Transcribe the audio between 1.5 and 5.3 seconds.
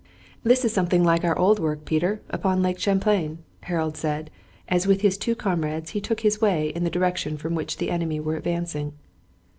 work, Peter, upon Lake Champlain," Harold said, as with his